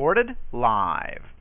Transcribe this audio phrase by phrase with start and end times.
[0.00, 1.39] Recorded live.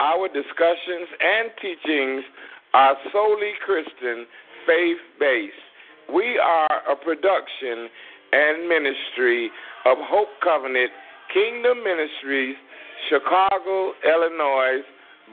[0.00, 2.24] Our discussions and teachings
[2.74, 4.26] are solely Christian,
[4.66, 5.54] faith based.
[6.12, 7.88] We are a production
[8.32, 9.50] and ministry
[9.84, 10.90] of Hope Covenant
[11.32, 12.56] Kingdom Ministries,
[13.08, 14.80] Chicago, Illinois,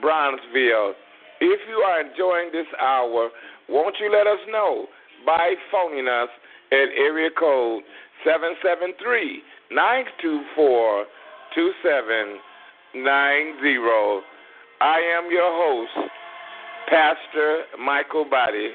[0.02, 0.92] Bronzeville.
[1.40, 3.30] If you are enjoying this hour,
[3.68, 4.86] won't you let us know
[5.24, 6.28] by phoning us
[6.72, 7.82] at area code
[8.24, 11.06] 773 924
[11.54, 14.22] 2790.
[14.80, 15.92] I am your host,
[16.88, 18.72] Pastor Mikal Boddie.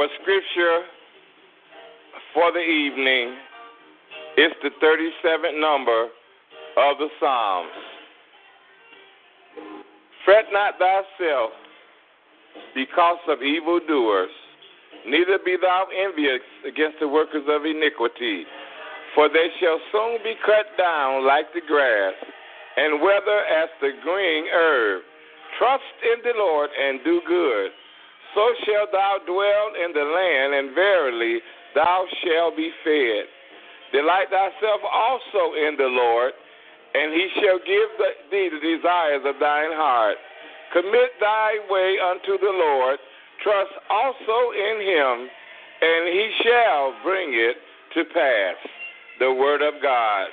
[0.00, 0.80] Our scripture
[2.32, 3.36] for the evening
[4.38, 6.04] is the 37th number
[6.78, 7.68] of the Psalms.
[10.24, 11.50] Fret not thyself
[12.74, 14.30] because of evildoers,
[15.06, 18.44] neither be thou envious against the workers of iniquity,
[19.14, 22.14] for they shall soon be cut down like the grass,
[22.78, 25.02] and wither as the green herb.
[25.58, 27.70] Trust in the Lord and do good.
[28.34, 31.40] So shalt thou dwell in the land, and verily
[31.74, 33.26] thou shalt be fed.
[33.92, 36.32] Delight thyself also in the Lord,
[36.94, 37.90] and he shall give
[38.30, 40.16] thee the desires of thine heart.
[40.72, 42.98] Commit thy way unto the Lord,
[43.42, 45.28] trust also in him,
[45.82, 47.56] and he shall bring it
[47.94, 48.56] to pass.
[49.18, 50.28] The word of God.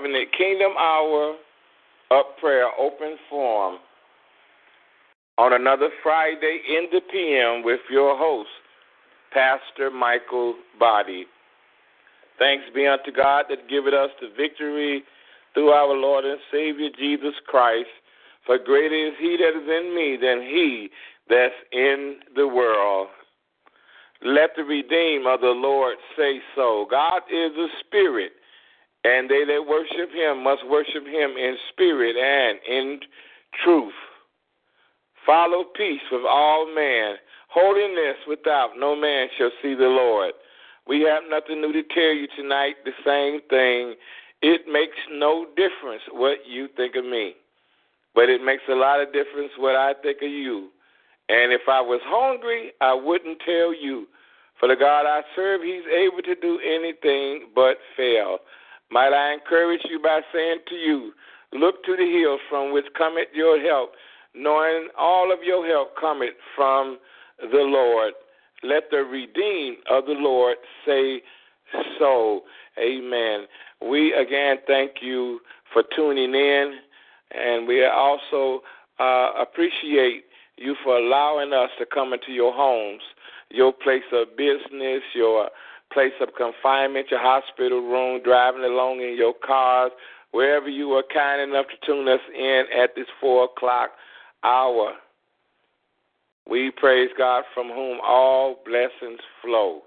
[0.00, 1.36] Covenant Kingdom Hour
[2.10, 3.80] of Prayer Open Forum
[5.36, 8.48] on another Friday in the PM with your host,
[9.30, 11.26] Pastor Mikal Boddie.
[12.38, 15.02] Thanks be unto God that giveth us the victory
[15.52, 17.90] through our Lord and Savior Jesus Christ.
[18.46, 20.88] For greater is he that is in me than he
[21.28, 23.08] that's in the world.
[24.24, 26.86] Let the redeemed of the Lord say so.
[26.90, 28.32] God is a spirit,
[29.04, 33.00] and they that worship him must worship him in spirit and in
[33.64, 33.94] truth.
[35.26, 37.16] Follow peace with all men.
[37.48, 40.32] Holiness without no man shall see the Lord.
[40.86, 43.94] We have nothing new to tell you tonight, the same thing.
[44.42, 47.34] It makes no difference what you think of me,
[48.14, 50.70] but it makes a lot of difference what I think of you.
[51.28, 54.06] And if I was hungry, I wouldn't tell you.
[54.58, 58.38] For the God I serve, He's able to do anything but fail.
[58.90, 61.12] Might I encourage you by saying to you,
[61.52, 63.92] Look to the hills from which cometh your help,
[64.34, 66.98] knowing all of your help cometh from
[67.40, 68.12] the Lord.
[68.62, 70.56] Let the redeemed of the Lord
[70.86, 71.22] say
[71.98, 72.42] so.
[72.78, 73.46] Amen.
[73.82, 75.40] We again thank you
[75.72, 76.78] for tuning in,
[77.32, 78.62] and we also
[79.00, 80.24] uh, appreciate
[80.56, 83.02] you for allowing us to come into your homes,
[83.48, 85.48] your place of business, your
[85.92, 89.92] place of confinement, your hospital room, driving along in your cars,
[90.32, 93.90] wherever you are kind enough to tune us in at this four o'clock
[94.44, 94.94] hour.
[96.48, 99.82] We praise God from whom all blessings flow.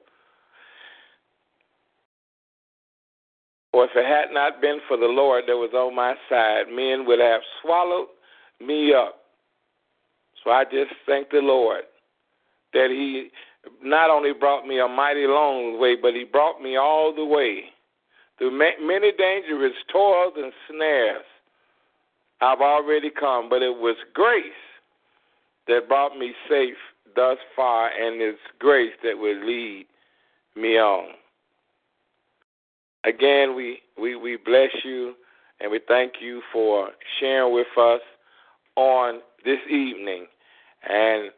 [3.72, 7.06] For if it had not been for the Lord that was on my side, men
[7.08, 8.08] would have swallowed
[8.62, 9.16] me up.
[10.44, 11.84] So I just thank the Lord
[12.74, 13.30] that He
[13.82, 17.66] not only brought me a mighty long way, but He brought me all the way
[18.38, 21.24] through many dangerous toils and snares.
[22.42, 24.44] I've already come, but it was grace
[25.68, 26.76] that brought me safe
[27.16, 29.86] thus far, and it's grace that will lead
[30.56, 31.10] me on.
[33.06, 35.14] Again, we, we, we bless you
[35.60, 36.90] and we thank you for
[37.20, 38.02] sharing with us
[38.76, 40.26] on this evening.
[40.90, 41.32] And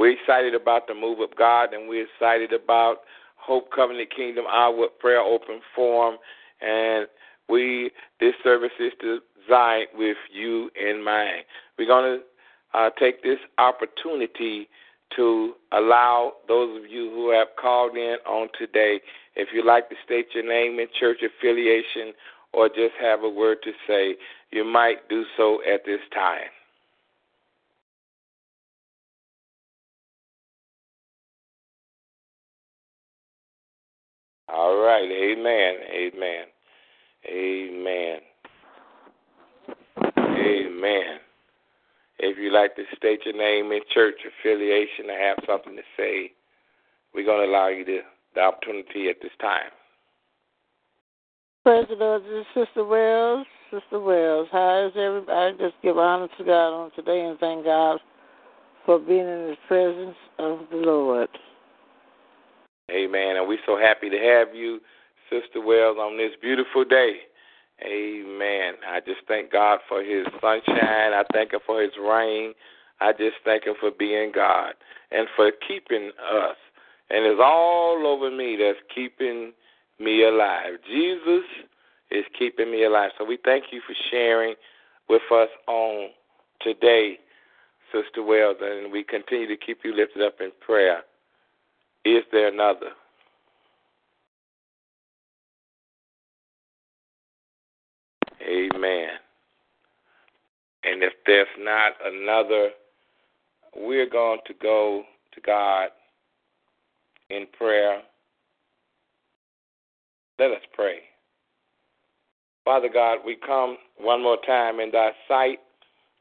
[0.00, 3.00] we're excited about the move of God, and we're excited about
[3.36, 6.16] Hope Covenant Kingdom Hour Prayer Open Forum.
[6.62, 7.06] And
[7.50, 11.44] we this service is designed with you in mind.
[11.78, 14.70] We're going to uh, take this opportunity
[15.16, 19.00] to allow those of you who have called in on today,
[19.36, 22.14] if you'd like to state your name and church affiliation
[22.54, 24.14] or just have a word to say,
[24.50, 26.48] you might do so at this time.
[34.52, 35.08] All right.
[35.10, 35.74] Amen.
[35.92, 36.44] Amen.
[37.26, 38.18] Amen.
[40.18, 41.18] Amen.
[42.18, 46.32] If you'd like to state your name and church affiliation or have something to say,
[47.14, 48.00] we're going to allow you the,
[48.34, 49.70] the opportunity at this time.
[51.64, 53.46] Praise the Lord, this is Sister Wells.
[53.70, 55.56] Sister Wells, how is everybody?
[55.58, 58.00] Just give honor to God on today and thank God
[58.84, 61.28] for being in the presence of the Lord.
[62.90, 63.36] Amen.
[63.36, 64.80] And we're so happy to have you,
[65.30, 67.18] Sister Wells, on this beautiful day.
[67.84, 68.74] Amen.
[68.86, 71.12] I just thank God for his sunshine.
[71.14, 72.52] I thank him for his rain.
[73.00, 74.74] I just thank him for being God
[75.10, 76.56] and for keeping us.
[77.08, 79.52] And it's all over me that's keeping
[79.98, 80.74] me alive.
[80.86, 81.44] Jesus
[82.10, 83.10] is keeping me alive.
[83.18, 84.54] So we thank you for sharing
[85.08, 86.10] with us on
[86.60, 87.18] today,
[87.92, 91.02] Sister Wells, and we continue to keep you lifted up in prayer.
[92.04, 92.90] Is there another?
[98.42, 99.08] Amen.
[100.82, 102.70] And if there's not another,
[103.76, 105.04] we're going to go
[105.34, 105.88] to God
[107.28, 108.00] in prayer.
[110.38, 111.00] Let us pray.
[112.64, 115.58] Father God, we come one more time in thy sight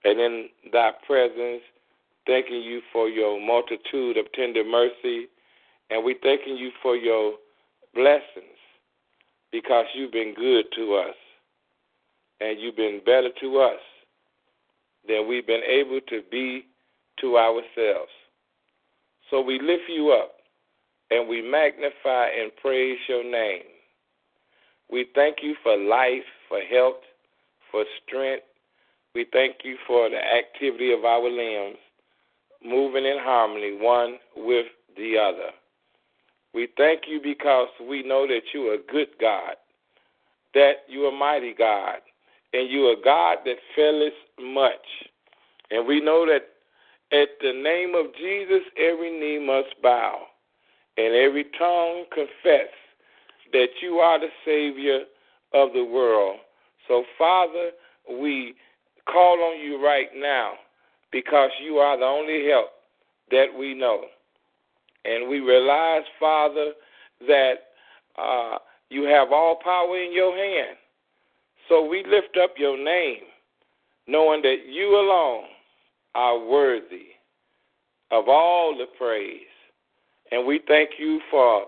[0.03, 1.61] and in thy presence,
[2.25, 5.27] thanking you for your multitude of tender mercy,
[5.89, 7.33] and we thanking you for your
[7.93, 8.59] blessings
[9.51, 11.15] because you've been good to us
[12.39, 13.79] and you've been better to us
[15.07, 16.65] than we've been able to be
[17.19, 18.11] to ourselves.
[19.29, 20.35] So we lift you up
[21.11, 23.63] and we magnify and praise your name.
[24.91, 27.01] We thank you for life, for health,
[27.71, 28.45] for strength.
[29.13, 31.77] We thank you for the activity of our limbs,
[32.63, 34.67] moving in harmony one with
[34.97, 35.51] the other.
[36.59, 39.55] We thank you because we know that you are a good God,
[40.53, 41.99] that you are a mighty God,
[42.51, 44.73] and you are a God that faileth much.
[45.71, 46.49] And we know that
[47.17, 50.23] at the name of Jesus, every knee must bow
[50.97, 52.67] and every tongue confess
[53.53, 55.03] that you are the Savior
[55.53, 56.39] of the world.
[56.89, 57.69] So, Father,
[58.19, 58.53] we
[59.09, 60.55] call on you right now
[61.13, 62.71] because you are the only help
[63.31, 64.07] that we know.
[65.05, 66.71] And we realize, Father,
[67.27, 67.53] that
[68.17, 68.57] uh,
[68.89, 70.77] you have all power in your hand.
[71.67, 73.21] So we lift up your name,
[74.07, 75.45] knowing that you alone
[76.15, 77.09] are worthy
[78.11, 79.41] of all the praise.
[80.31, 81.65] And we thank you for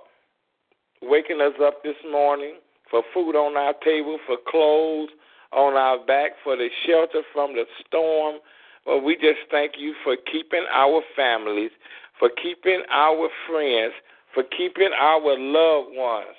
[1.01, 2.55] waking us up this morning,
[2.89, 5.09] for food on our table, for clothes
[5.51, 8.37] on our back, for the shelter from the storm.
[8.85, 11.71] But we just thank you for keeping our families,
[12.21, 13.93] for keeping our friends,
[14.31, 16.37] for keeping our loved ones.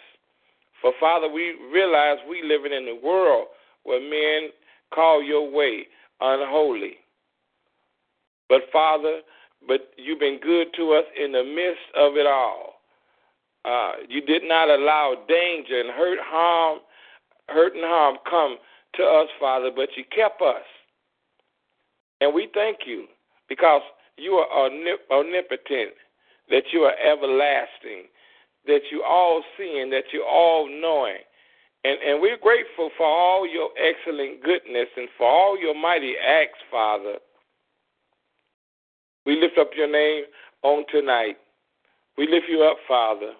[0.80, 3.48] For Father, we realize we living in a world
[3.82, 4.50] where men
[4.94, 5.88] call your way
[6.20, 6.94] unholy.
[8.48, 9.22] But Father,
[9.66, 12.74] but you've been good to us in the midst of it all.
[13.64, 16.78] Uh, you did not allow danger and hurt, harm,
[17.48, 18.56] hurt and harm come
[18.94, 20.62] to us, Father, but you kept us.
[22.20, 23.06] And we thank you
[23.48, 23.82] because
[24.16, 24.70] you are
[25.10, 25.94] omnipotent,
[26.50, 28.08] that you are everlasting,
[28.66, 31.18] that you all seeing, that you all knowing.
[31.84, 36.58] And, and we're grateful for all your excellent goodness and for all your mighty acts,
[36.70, 37.16] Father.
[39.26, 40.24] We lift up your name
[40.62, 41.36] on tonight.
[42.16, 43.32] We lift you up, Father.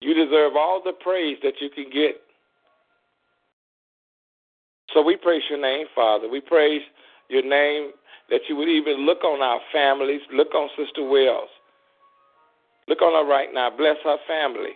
[0.00, 2.20] You deserve all the praise that you can get.
[4.94, 6.28] So we praise your name, Father.
[6.28, 6.82] We praise
[7.28, 7.90] your name
[8.30, 11.48] that you would even look on our families, look on Sister Wells.
[12.86, 13.70] Look on her right now.
[13.76, 14.72] Bless her family.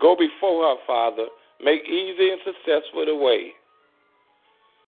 [0.00, 1.26] Go before her, Father.
[1.62, 3.52] Make easy and successful the way,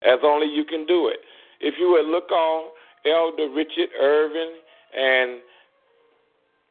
[0.01, 1.19] as only you can do it.
[1.59, 2.71] If you would look on
[3.05, 4.53] Elder Richard Irvin
[4.95, 5.41] and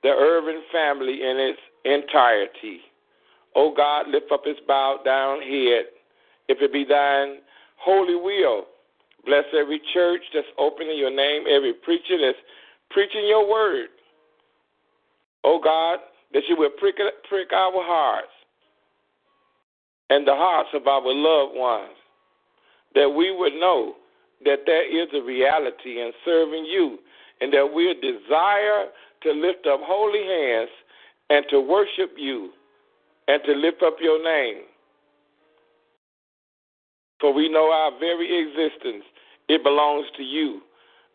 [0.03, 2.81] the Irvin family in its entirety.
[3.55, 5.85] O God, lift up his bowed down head.
[6.49, 7.39] If it be thine
[7.77, 8.65] holy will,
[9.25, 12.39] bless every church that's opening your name, every preacher that's
[12.91, 13.89] preaching your word.
[15.45, 15.99] O God,
[16.33, 16.97] that you will prick,
[17.29, 18.29] prick our hearts
[20.11, 21.97] and the hearts of our loved ones,
[22.95, 23.95] that we would know
[24.45, 26.99] that there is a reality in serving you,
[27.41, 28.87] and that we desire
[29.23, 30.71] to lift up holy hands
[31.31, 32.51] and to worship you
[33.29, 34.63] and to lift up your name.
[37.23, 39.05] For we know our very existence,
[39.49, 40.61] it belongs to you.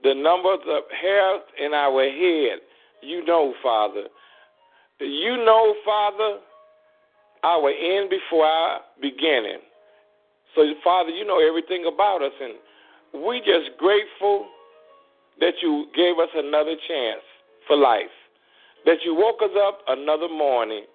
[0.03, 2.59] The numbers of hairs in our head,
[3.01, 4.05] you know, Father.
[5.01, 6.39] you know, Father,
[7.43, 9.59] our end before our beginning.
[10.55, 14.47] So, Father, you know everything about us, and we just grateful
[15.41, 17.21] that you gave us another chance
[17.67, 18.15] for life,
[18.85, 20.85] that you woke us up another morning,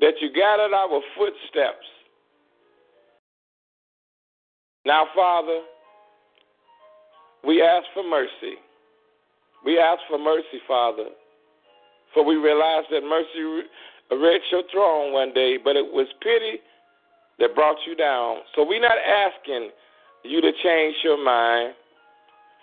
[0.00, 1.86] that you guided our footsteps.
[4.84, 5.60] Now, Father,
[7.44, 8.56] we ask for mercy.
[9.64, 11.06] We ask for mercy, Father,
[12.14, 13.66] for we realize that mercy
[14.10, 16.58] reached your throne one day, but it was pity
[17.38, 18.38] that brought you down.
[18.54, 19.70] So we're not asking
[20.24, 21.74] you to change your mind,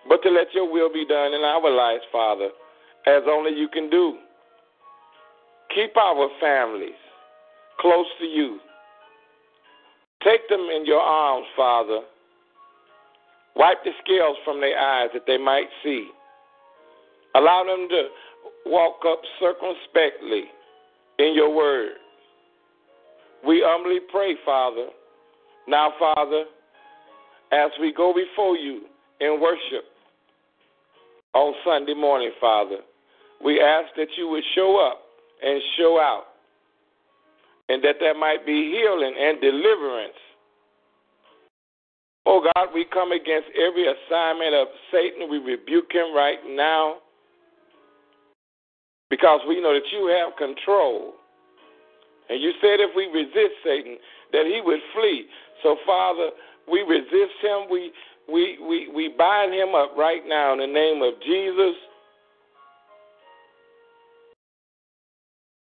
[0.07, 2.49] but to let your will be done in our lives, Father,
[3.07, 4.17] as only you can do.
[5.73, 6.99] Keep our families
[7.79, 8.59] close to you.
[10.23, 12.01] Take them in your arms, Father.
[13.59, 16.07] Wipe the scales from their eyes that they might see.
[17.35, 18.07] Allow them to
[18.65, 20.45] walk up circumspectly
[21.19, 21.91] in your word.
[23.45, 24.87] We humbly pray, Father.
[25.67, 26.45] Now, Father,
[27.51, 28.83] as we go before you
[29.19, 29.83] in worship
[31.33, 32.77] on Sunday morning, Father,
[33.43, 35.01] we ask that you would show up
[35.43, 36.23] and show out,
[37.67, 40.13] and that there might be healing and deliverance.
[42.29, 45.31] Oh God, we come against every assignment of Satan.
[45.31, 46.97] We rebuke him right now
[49.09, 51.13] because we know that you have control.
[52.29, 53.97] And you said if we resist Satan,
[54.31, 55.25] that he would flee.
[55.63, 56.29] So, Father,
[56.71, 57.65] we resist him.
[57.67, 57.91] We,
[58.31, 61.73] we, we, we bind him up right now in the name of Jesus.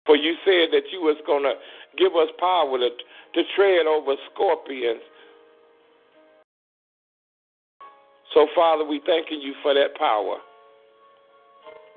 [0.06, 1.54] For you said that you was going to
[1.98, 5.00] give us power to, to tread over scorpions.
[8.34, 10.38] So, Father, we thanking you for that power.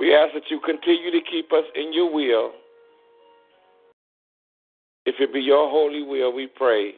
[0.00, 2.52] We ask that you continue to keep us in your will.
[5.06, 6.94] If it be your holy will, we pray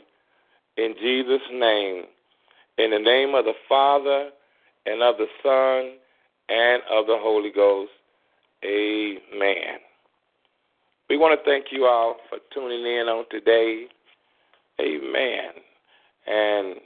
[0.77, 2.05] in Jesus' name.
[2.79, 4.31] In the name of the Father,
[4.87, 5.99] and of the Son,
[6.49, 7.91] and of the Holy Ghost.
[8.65, 9.79] Amen.
[11.09, 13.87] We want to thank you all for tuning in on today.
[14.81, 15.53] Amen.
[16.27, 16.77] And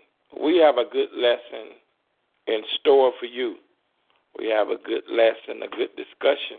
[0.43, 1.80] we have a good lesson
[2.51, 3.57] in store for you.
[4.39, 6.59] We have a good lesson, a good discussion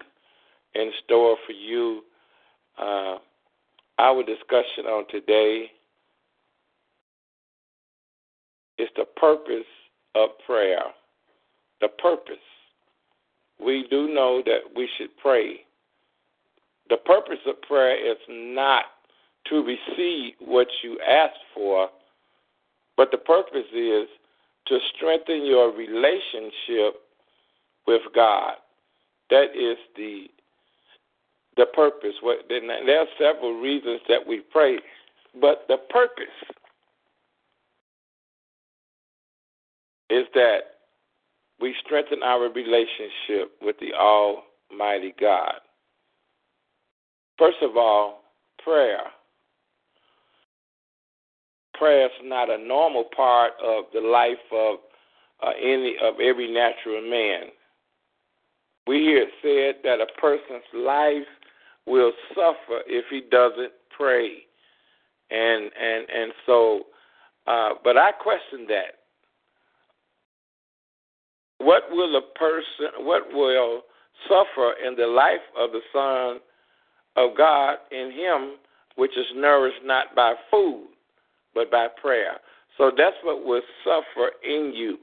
[0.73, 2.01] in store for you.
[2.77, 3.17] Uh,
[3.99, 5.65] our discussion on today
[8.77, 9.67] is the purpose
[10.15, 10.81] of prayer.
[11.81, 12.35] The purpose.
[13.63, 15.61] We do know that we should pray.
[16.89, 18.85] The purpose of prayer is not
[19.49, 21.89] to receive what you ask for,
[22.97, 24.07] but the purpose is
[24.67, 27.01] to strengthen your relationship
[27.87, 28.53] with God.
[29.29, 30.27] That is the
[31.57, 32.15] the purpose.
[32.49, 34.77] There are several reasons that we pray,
[35.39, 36.25] but the purpose
[40.09, 40.59] is that
[41.59, 45.55] we strengthen our relationship with the Almighty God.
[47.37, 48.21] First of all,
[48.63, 49.01] prayer.
[51.81, 54.75] Prayer is not a normal part of the life of
[55.41, 57.49] uh, any of every natural man.
[58.85, 61.25] We hear it said that a person's life
[61.87, 64.43] will suffer if he doesn't pray,
[65.31, 66.81] and and and so,
[67.47, 68.99] uh, but I question that.
[71.57, 73.03] What will a person?
[73.05, 73.81] What will
[74.29, 76.41] suffer in the life of the Son
[77.15, 78.57] of God in him,
[78.97, 80.89] which is nourished not by food,
[81.53, 82.37] but by prayer?
[82.77, 84.97] So that's what will suffer in you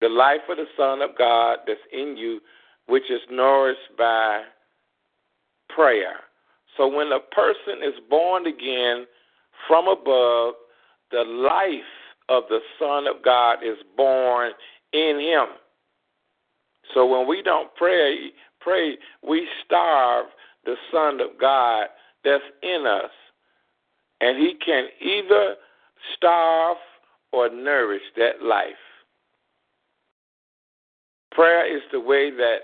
[0.00, 2.40] the life of the Son of God that's in you,
[2.86, 4.42] which is nourished by
[5.74, 6.16] prayer.
[6.76, 9.06] So when a person is born again
[9.66, 10.54] from above,
[11.10, 11.80] the life
[12.28, 14.52] of the Son of God is born
[14.92, 15.46] in him.
[16.94, 18.96] So when we don't pray, pray,
[19.26, 20.26] we starve
[20.64, 21.86] the Son of God
[22.24, 23.10] that's in us.
[24.20, 25.56] And he can either
[26.16, 26.78] starve
[27.32, 28.74] or nourish that life.
[31.32, 32.58] Prayer is the way that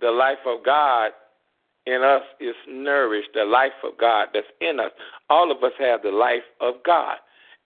[0.00, 1.10] the life of God
[1.86, 4.90] in us is nourished, the life of God that's in us.
[5.28, 7.16] All of us have the life of God,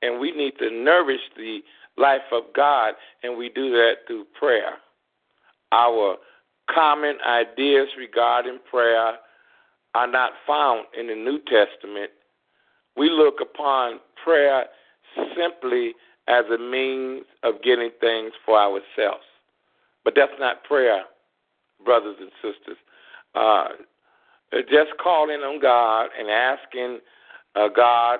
[0.00, 1.60] and we need to nourish the
[1.96, 4.74] life of God, and we do that through prayer.
[5.72, 6.16] Our
[6.72, 9.14] common ideas regarding prayer
[9.94, 12.10] are not found in the New Testament.
[12.96, 14.66] We look upon prayer
[15.36, 15.94] simply
[16.28, 19.24] as a means of getting things for ourselves.
[20.04, 21.02] But that's not prayer,
[21.84, 22.76] brothers and sisters.
[23.34, 23.68] Uh,
[24.70, 27.00] just calling on God and asking
[27.54, 28.18] uh, God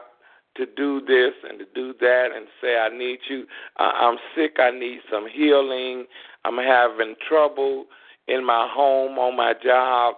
[0.56, 3.46] to do this and to do that and say, I need you.
[3.76, 4.56] I'm sick.
[4.58, 6.06] I need some healing.
[6.44, 7.86] I'm having trouble
[8.28, 10.16] in my home, on my job.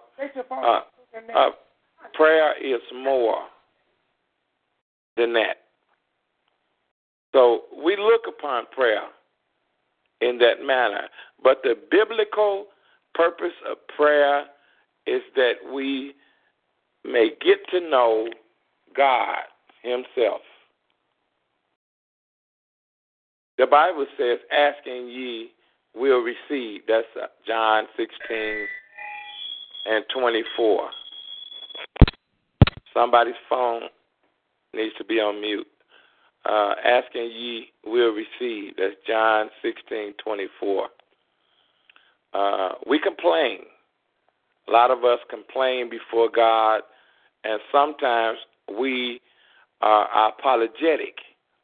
[0.50, 0.80] Uh,
[1.36, 1.50] uh,
[2.14, 3.42] prayer is more
[5.16, 5.56] than that.
[7.32, 9.02] So we look upon prayer
[10.20, 11.08] in that manner.
[11.42, 12.66] But the biblical
[13.14, 14.44] purpose of prayer
[15.06, 16.14] is that we
[17.04, 18.28] may get to know
[18.96, 19.42] God
[19.82, 20.40] Himself.
[23.58, 25.50] The Bible says, asking ye
[25.94, 26.82] will receive.
[26.88, 28.08] That's uh, John 16
[29.86, 30.90] and 24.
[32.92, 33.82] Somebody's phone
[34.74, 35.66] needs to be on mute.
[36.44, 38.74] Uh, asking ye will receive.
[38.76, 40.88] That's John 16 24.
[42.34, 43.60] Uh, we complain.
[44.68, 46.82] A lot of us complain before God,
[47.44, 48.38] and sometimes
[48.78, 49.20] we
[49.80, 51.16] are apologetic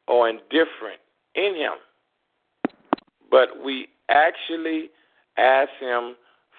[0.07, 0.99] or indifferent
[1.35, 1.73] in Him.
[3.29, 4.89] But we actually
[5.37, 6.15] ask Him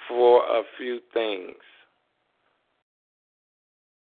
[0.08, 1.54] for a few things.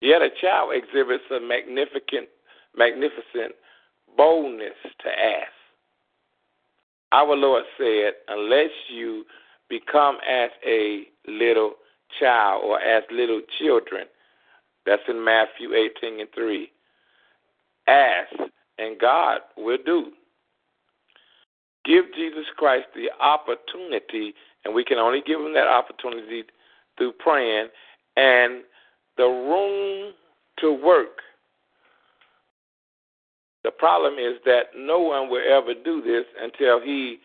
[0.01, 2.27] Yet a child exhibits a magnificent,
[2.77, 3.55] magnificent
[4.17, 5.51] boldness to ask.
[7.11, 9.25] Our Lord said, unless you
[9.69, 11.73] become as a little
[12.19, 14.05] child or as little children,
[14.85, 16.71] that's in Matthew 18 and 3.
[17.87, 18.33] Ask,
[18.77, 20.11] and God will do.
[21.85, 24.33] Give Jesus Christ the opportunity,
[24.65, 26.43] and we can only give him that opportunity
[26.97, 27.67] through praying,
[28.15, 28.63] and
[29.17, 30.13] the room
[30.59, 31.19] to work.
[33.63, 37.19] The problem is that no one will ever do this until he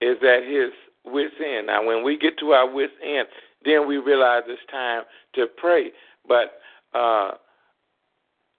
[0.00, 0.70] is at his
[1.04, 1.68] wits' end.
[1.68, 3.28] Now, when we get to our wits' end,
[3.64, 5.02] then we realize it's time
[5.34, 5.90] to pray.
[6.28, 6.60] But
[6.94, 7.32] uh,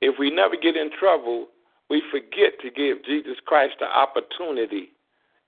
[0.02, 1.48] if we never get in trouble,
[1.90, 4.94] we forget to give Jesus Christ the opportunity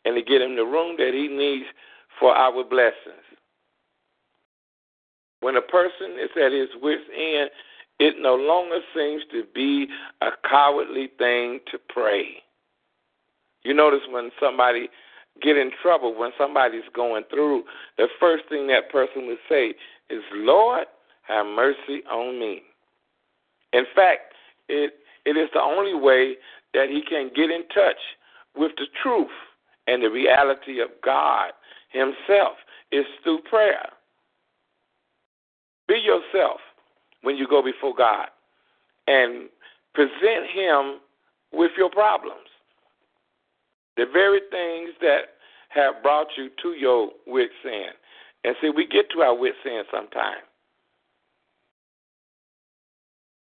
[0.06, 1.66] and to get him the room that he needs
[2.20, 3.24] for our blessings.
[5.40, 7.50] When a person is at his wits' end,
[8.00, 9.88] it no longer seems to be
[10.22, 12.44] a cowardly thing to pray.
[13.64, 14.90] You notice when somebody
[15.42, 17.64] get in trouble, when somebody's going through,
[17.98, 19.74] the first thing that person would say
[20.10, 20.86] is, Lord,
[21.24, 22.62] have mercy on me.
[23.72, 24.34] In fact,
[24.70, 24.94] it
[25.26, 26.36] it is the only way
[26.74, 28.00] that he can get in touch
[28.56, 29.28] with the truth
[29.88, 31.52] and the reality of God
[31.90, 32.58] Himself
[32.92, 33.90] is through prayer.
[35.88, 36.60] Be yourself
[37.24, 38.28] when you go before God
[39.08, 39.50] and
[39.94, 41.00] present Him
[41.52, 42.48] with your problems.
[43.98, 45.36] The very things that
[45.70, 47.96] have brought you to your wits end.
[48.44, 50.44] And see, we get to our wits end sometime.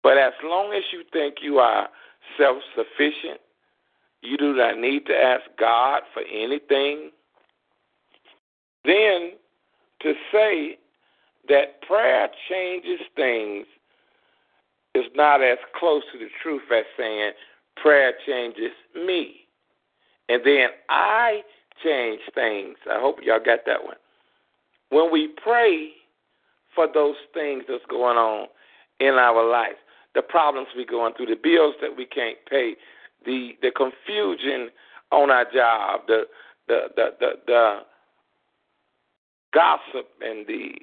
[0.03, 1.89] But as long as you think you are
[2.37, 3.41] self sufficient,
[4.21, 7.11] you do not need to ask God for anything.
[8.85, 9.33] Then
[10.01, 10.77] to say
[11.49, 13.65] that prayer changes things
[14.95, 17.31] is not as close to the truth as saying
[17.81, 19.35] prayer changes me.
[20.29, 21.41] And then I
[21.83, 22.75] change things.
[22.89, 23.95] I hope y'all got that one.
[24.89, 25.91] When we pray
[26.73, 28.47] for those things that's going on
[28.99, 29.77] in our life,
[30.15, 32.75] the problems we're going through, the bills that we can't pay,
[33.25, 34.69] the the confusion
[35.11, 36.23] on our job, the
[36.67, 37.79] the the the, the
[39.53, 40.75] gossip and the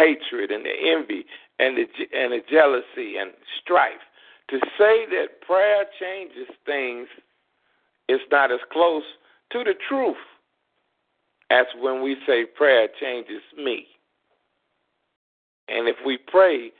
[0.00, 1.24] hatred and the envy
[1.58, 1.86] and the
[2.16, 3.32] and the jealousy and
[3.62, 4.04] strife.
[4.48, 7.06] To say that prayer changes things
[8.08, 9.04] is not as close
[9.52, 10.16] to the truth
[11.50, 13.86] as when we say prayer changes me.
[15.68, 16.72] And if we pray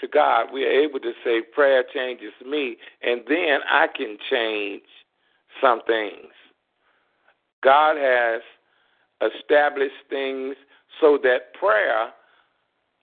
[0.00, 4.82] to God, we are able to say, Prayer changes me, and then I can change
[5.60, 6.32] some things.
[7.62, 8.42] God has
[9.32, 10.56] established things
[11.00, 12.10] so that prayer,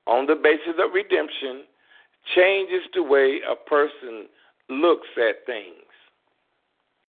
[0.07, 1.63] on the basis of redemption,
[2.35, 4.27] changes the way a person
[4.69, 5.85] looks at things.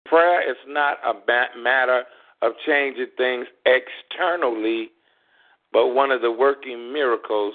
[0.05, 1.13] Prayer is not a
[1.57, 2.03] matter
[2.41, 4.91] of changing things externally,
[5.71, 7.53] but one of the working miracles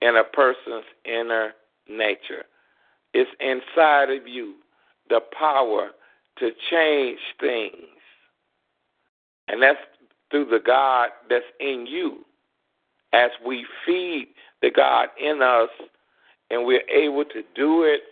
[0.00, 1.52] in a person's inner
[1.88, 2.44] nature.
[3.14, 4.54] It's inside of you
[5.08, 5.90] the power
[6.38, 7.72] to change things.
[9.48, 9.78] And that's
[10.30, 12.25] through the God that's in you.
[13.16, 14.28] As we feed
[14.60, 15.70] the God in us
[16.50, 18.02] and we're able to do it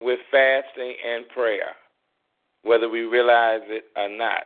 [0.00, 1.74] with fasting and prayer,
[2.62, 4.44] whether we realize it or not.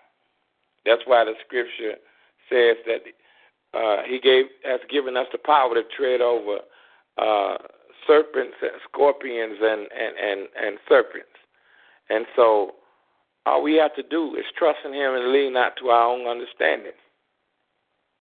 [0.84, 1.94] That's why the scripture
[2.48, 6.58] says that uh, He gave has given us the power to tread over
[7.16, 7.58] uh,
[8.06, 11.28] serpents and scorpions and, and, and, and serpents.
[12.08, 12.72] And so
[13.46, 16.26] all we have to do is trust in Him and lean not to our own
[16.26, 16.92] understanding.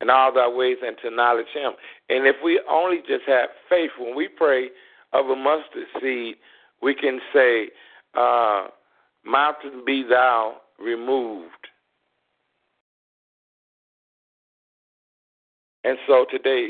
[0.00, 1.72] In all thy ways and to acknowledge Him.
[2.10, 4.68] And if we only just have faith, when we pray
[5.12, 6.36] of a mustard seed,
[6.82, 7.70] we can say,
[8.14, 8.66] uh,
[9.24, 11.50] Mountain be thou removed.
[15.84, 16.68] And so today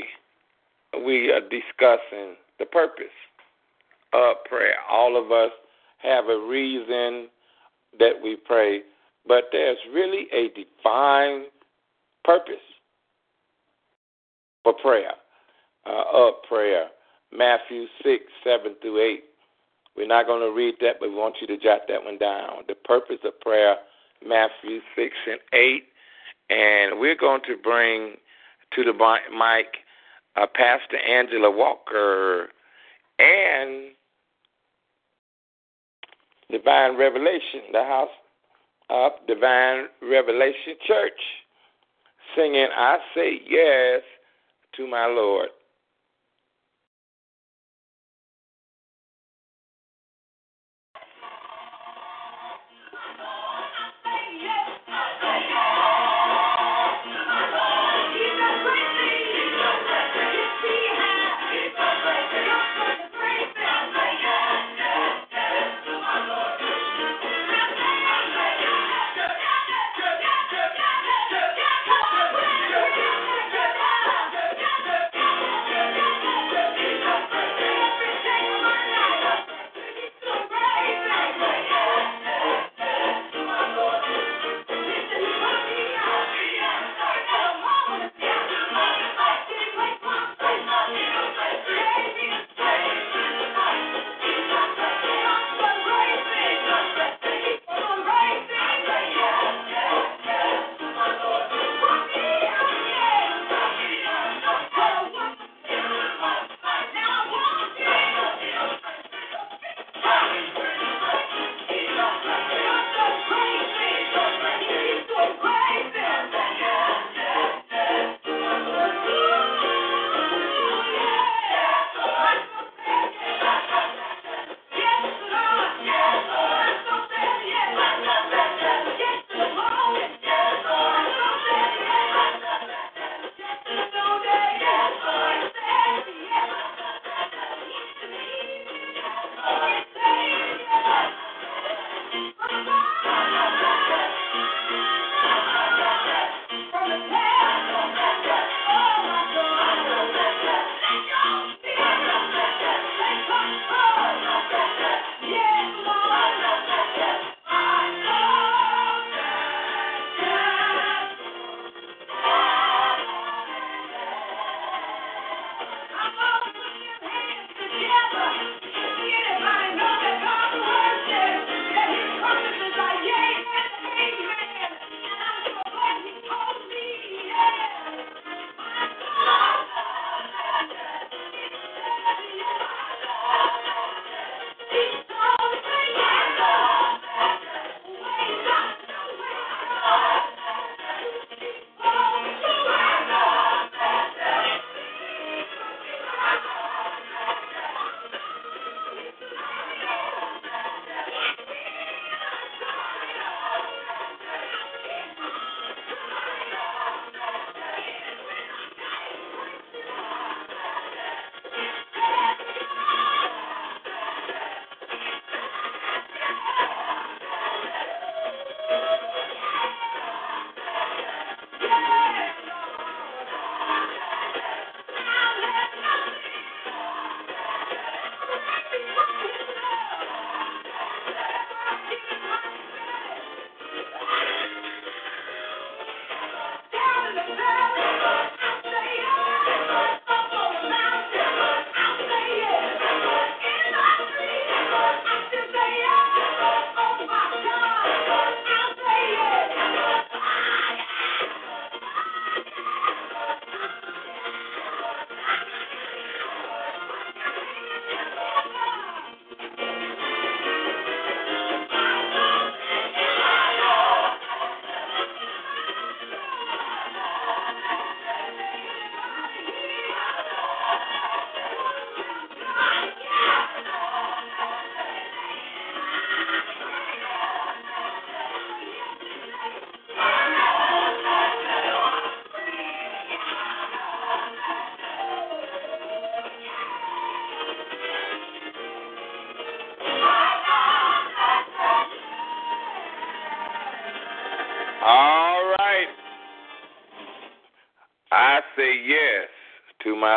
[1.05, 3.05] we are discussing the purpose
[4.13, 4.75] of prayer.
[4.89, 5.51] All of us
[5.97, 7.27] have a reason
[7.99, 8.81] that we pray,
[9.27, 11.45] but there's really a divine
[12.23, 12.55] purpose
[14.67, 15.11] for prayer,
[15.85, 16.87] uh, of prayer.
[17.31, 19.23] Matthew 6, 7 through 8.
[19.95, 22.63] We're not going to read that, but we want you to jot that one down.
[22.67, 23.75] The purpose of prayer,
[24.25, 25.83] Matthew 6 and 8.
[26.49, 28.15] And we're going to bring
[28.75, 29.67] to the mic
[30.35, 32.49] uh, Pastor Angela Walker
[33.19, 33.91] and
[36.51, 38.09] Divine Revelation, the house
[38.89, 41.19] of Divine Revelation Church,
[42.35, 44.01] singing I Say Yes
[44.77, 45.49] to My Lord.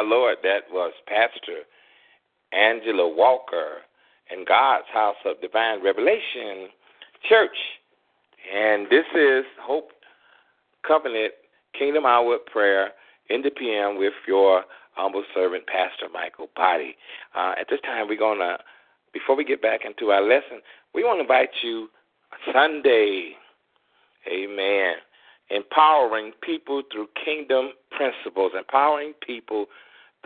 [0.00, 0.38] My Lord.
[0.42, 1.68] That was Pastor
[2.52, 3.84] Angela Walker
[4.32, 6.68] in God's House of Divine Revelation
[7.28, 7.56] Church.
[8.50, 9.90] And this is Hope
[10.88, 11.34] Covenant
[11.78, 12.92] Kingdom Hour Prayer
[13.28, 16.96] in the PM with your humble servant, Pastor Mikal Boddie.
[17.36, 18.56] Uh, at this time, we're going to,
[19.12, 20.62] before we get back into our lesson,
[20.94, 21.88] we want to invite you
[22.54, 23.32] Sunday.
[24.32, 24.94] Amen.
[25.50, 28.52] Empowering people through kingdom principles.
[28.56, 29.66] Empowering people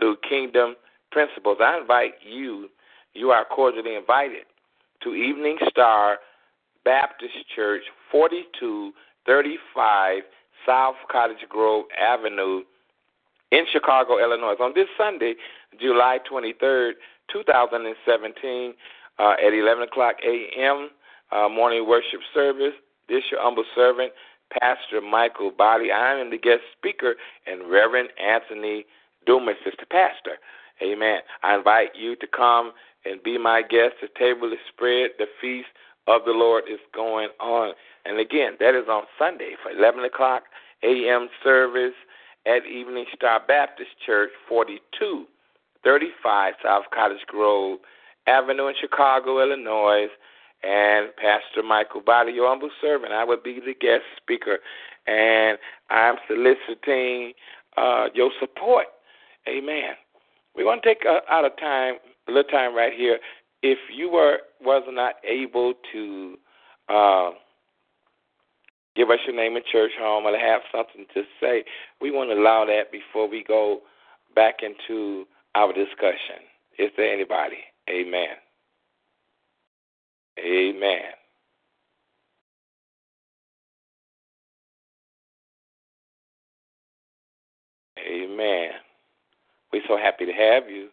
[0.05, 0.75] through kingdom
[1.11, 1.57] principles.
[1.59, 2.69] I invite you,
[3.15, 4.43] you are cordially invited
[5.03, 6.17] to Evening Star
[6.83, 10.21] Baptist Church, 4235
[10.67, 12.61] South Cottage Grove Avenue
[13.51, 14.53] in Chicago, Illinois.
[14.59, 15.33] On this Sunday,
[15.81, 16.91] July 23rd,
[17.33, 18.73] 2017,
[19.17, 20.89] uh, at 11 o'clock a.m.,
[21.31, 22.73] uh, morning worship service.
[23.09, 24.11] This your humble servant,
[24.51, 25.91] Pastor Mikal Boddie.
[25.91, 27.15] I am the guest speaker,
[27.47, 28.85] and Reverend Anthony
[29.25, 30.37] Dumas is the pastor.
[30.81, 31.19] Amen.
[31.43, 32.73] I invite you to come
[33.05, 33.95] and be my guest.
[34.01, 35.11] The table is spread.
[35.17, 35.67] The feast
[36.07, 37.73] of the Lord is going on.
[38.05, 40.43] And again, that is on Sunday for 11 o'clock
[40.83, 41.29] a.m.
[41.43, 41.93] service
[42.45, 47.79] at Evening Star Baptist Church, 4235 South Cottage Grove
[48.27, 50.07] Avenue in Chicago, Illinois.
[50.63, 54.57] And Pastor Mikal Boddie, your humble servant, I will be the guest speaker.
[55.05, 55.59] And
[55.91, 57.33] I'm soliciting
[57.77, 58.87] uh, your support.
[59.47, 59.93] Amen.
[60.55, 61.95] We're going to take uh, out of time,
[62.27, 63.19] a little time right here.
[63.61, 66.35] If you were was not able to
[66.89, 67.31] uh,
[68.95, 71.63] give us your name and church home or have something to say,
[72.01, 73.81] we want to allow that before we go
[74.35, 76.43] back into our discussion.
[76.77, 77.57] Is there anybody?
[77.89, 78.35] Amen.
[80.39, 81.01] Amen.
[87.99, 88.69] Amen.
[89.75, 90.87] We're so happy to have you.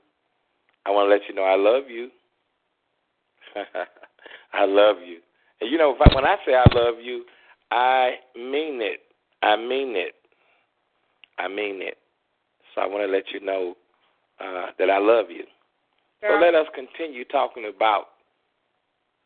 [0.84, 2.08] I want to let you know I love you.
[4.52, 5.18] I love you.
[5.60, 7.22] And you know, when I say I love you,
[7.70, 9.02] I mean it.
[9.40, 10.14] I mean it.
[11.38, 11.96] I mean it.
[12.74, 13.76] So I want to let you know
[14.40, 15.44] uh, that I love you.
[16.20, 18.06] So let us continue talking about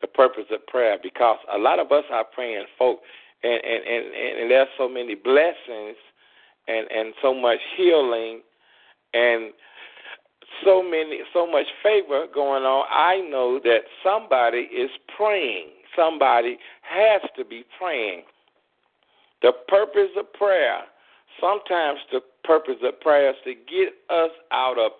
[0.01, 2.99] the purpose of prayer because a lot of us are praying folk
[3.41, 5.97] and and and, and there's so many blessings
[6.67, 8.41] and and so much healing
[9.17, 9.53] and
[10.65, 17.21] so many so much favor going on i know that somebody is praying somebody has
[17.35, 18.23] to be praying
[19.41, 20.79] the purpose of prayer
[21.41, 24.91] sometimes the purpose of prayer is to get us out of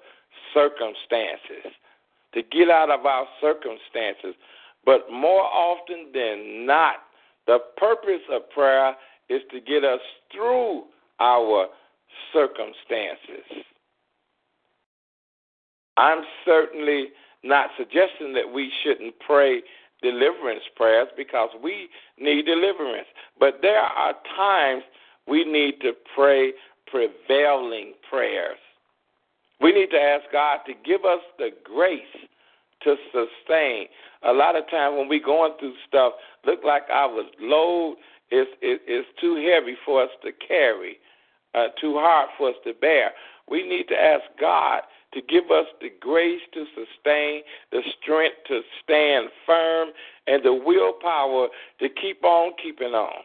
[0.53, 1.72] circumstances
[2.34, 4.36] to get out of our circumstances
[4.88, 6.95] but more often than not,
[7.45, 8.95] the purpose of prayer
[9.28, 9.99] is to get us
[10.32, 10.86] through
[11.20, 11.68] our
[12.32, 13.65] circumstances.
[15.97, 17.07] I'm certainly
[17.43, 19.61] not suggesting that we shouldn't pray
[20.01, 21.89] deliverance prayers because we
[22.19, 23.07] need deliverance.
[23.39, 24.83] But there are times
[25.27, 26.53] we need to pray
[26.85, 28.57] prevailing prayers.
[29.59, 32.01] We need to ask God to give us the grace
[32.83, 33.87] to sustain.
[34.23, 36.13] A lot of times when we're going through stuff,
[36.45, 37.97] look like our load
[38.31, 40.97] is is, is too heavy for us to carry,
[41.55, 43.11] uh, too hard for us to bear.
[43.49, 44.81] We need to ask God
[45.14, 47.41] to give us the grace to sustain,
[47.72, 49.89] the strength to stand firm,
[50.28, 51.47] and the willpower
[51.80, 53.24] to keep on keeping on.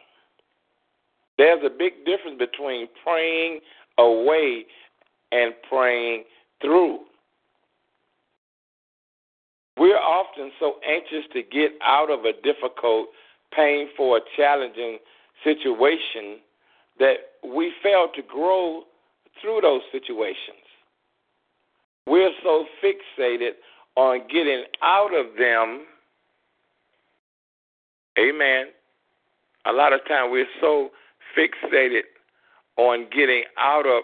[1.37, 3.59] There's a big difference between praying
[3.97, 4.65] away
[5.31, 6.23] and praying
[6.61, 6.99] through.
[9.77, 13.07] We're often so anxious to get out of a difficult,
[13.55, 14.99] painful, or challenging
[15.43, 16.37] situation
[16.99, 18.83] that we fail to grow
[19.41, 20.62] through those situations.
[22.07, 23.51] We're so fixated
[23.95, 25.85] on getting out of them.
[28.19, 28.67] Amen.
[29.65, 30.89] A lot of times we're so
[31.37, 32.01] fixated
[32.77, 34.03] on getting out of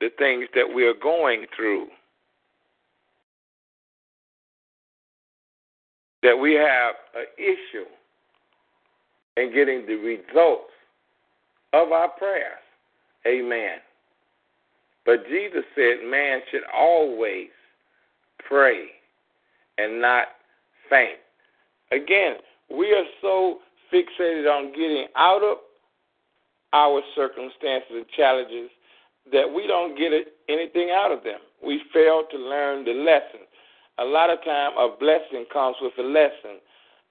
[0.00, 1.88] the things that we are going through
[6.22, 7.86] that we have an issue
[9.36, 10.72] in getting the results
[11.72, 12.58] of our prayers.
[13.26, 13.78] Amen.
[15.08, 17.48] But Jesus said man should always
[18.46, 18.88] pray
[19.78, 20.26] and not
[20.90, 21.16] faint.
[21.92, 22.34] Again,
[22.68, 25.56] we are so fixated on getting out of
[26.74, 28.68] our circumstances and challenges
[29.32, 30.12] that we don't get
[30.50, 31.40] anything out of them.
[31.64, 33.48] We fail to learn the lesson
[33.98, 36.60] a lot of time a blessing comes with a lesson.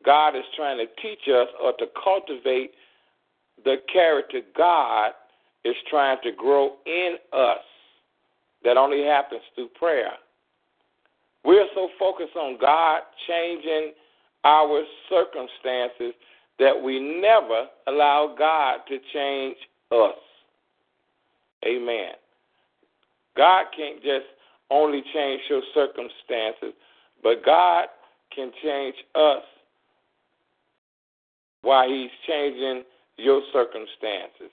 [0.06, 2.72] God is trying to teach us or to cultivate
[3.66, 5.12] the character God
[5.66, 7.58] is trying to grow in us.
[8.68, 10.11] That only happens through prayer.
[11.45, 13.93] We're so focused on God changing
[14.43, 16.13] our circumstances
[16.59, 19.55] that we never allow God to change
[19.89, 20.20] us.
[21.65, 22.11] Amen.
[23.38, 24.26] God can't just
[24.70, 26.74] only change your circumstances,
[27.24, 27.86] but God
[28.36, 29.43] can change us
[31.61, 32.84] while He's changing
[33.15, 34.51] your circumstances.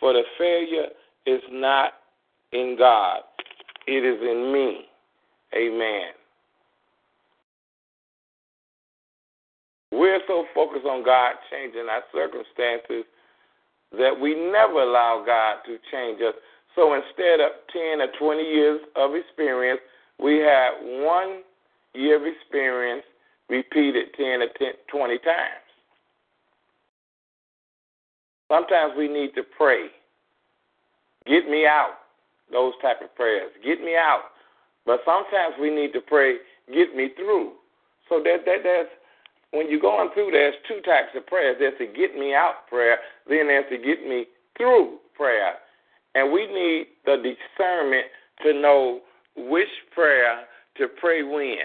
[0.00, 0.88] For the failure
[1.24, 1.92] is not
[2.52, 3.20] in God,
[3.86, 4.86] it is in me.
[5.54, 6.12] Amen.
[9.92, 13.04] We're so focused on God changing our circumstances
[13.92, 16.34] that we never allow God to change us.
[16.74, 19.80] So instead of 10 or 20 years of experience,
[20.18, 21.42] we have one
[21.94, 23.04] year of experience
[23.48, 25.64] repeated 10 or 10, 20 times.
[28.50, 29.86] Sometimes we need to pray.
[31.26, 32.03] Get me out.
[32.54, 33.50] Those type of prayers.
[33.66, 34.30] Get me out.
[34.86, 36.36] But sometimes we need to pray,
[36.72, 37.54] get me through.
[38.08, 38.86] So that, that there's
[39.50, 41.56] when you're going through, there's two types of prayers.
[41.58, 42.98] There's a get me out prayer,
[43.28, 44.26] then there's a get me
[44.56, 45.54] through prayer.
[46.14, 48.06] And we need the discernment
[48.42, 49.00] to know
[49.36, 50.44] which prayer
[50.78, 51.56] to pray when.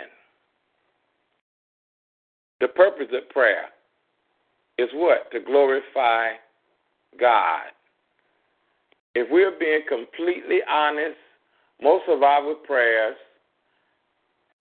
[2.61, 3.65] The purpose of prayer
[4.77, 5.31] is what?
[5.31, 6.33] To glorify
[7.19, 7.71] God.
[9.19, 11.17] If we're being completely honest,
[11.81, 13.17] most of our prayers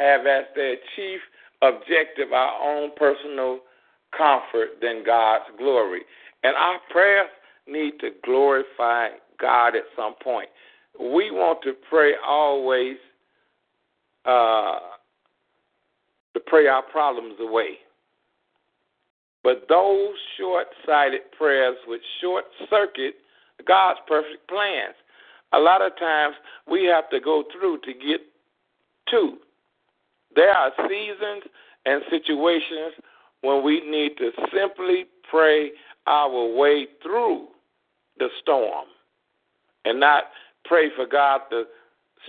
[0.01, 1.21] have as their chief
[1.63, 3.61] objective our own personal
[4.17, 6.01] comfort than God's glory.
[6.43, 7.29] And our prayers
[7.69, 10.49] need to glorify God at some point.
[10.99, 12.97] We want to pray always
[14.25, 14.81] uh,
[16.35, 17.79] to pray our problems away.
[19.45, 23.15] But those short sighted prayers would short circuit
[23.67, 24.95] God's perfect plans.
[25.53, 26.35] A lot of times
[26.71, 28.21] we have to go through to get
[29.11, 29.39] to.
[30.35, 31.45] There are seasons
[31.87, 32.95] and situations
[33.41, 35.71] when we need to simply pray
[36.07, 37.49] our way through
[38.19, 38.87] the storm
[39.85, 40.25] and not
[40.65, 41.65] pray for God to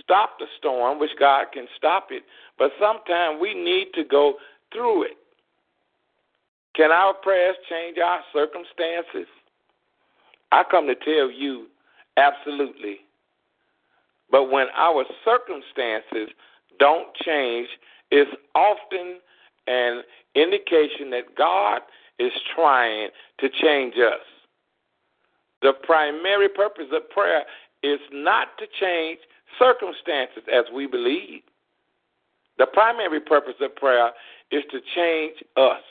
[0.02, 2.22] stop the storm, which God can stop it,
[2.58, 4.34] but sometimes we need to go
[4.72, 5.16] through it.
[6.74, 9.28] Can our prayers change our circumstances?
[10.52, 11.66] I come to tell you
[12.16, 12.98] absolutely.
[14.30, 16.34] But when our circumstances
[16.78, 17.68] don't change,
[18.10, 19.18] it's often
[19.66, 20.02] an
[20.34, 21.82] indication that God
[22.18, 24.20] is trying to change us.
[25.62, 27.42] The primary purpose of prayer
[27.82, 29.18] is not to change
[29.58, 31.42] circumstances as we believe.
[32.58, 34.10] The primary purpose of prayer
[34.50, 35.82] is to change us.